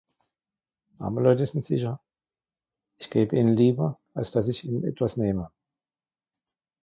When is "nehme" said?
5.15-5.51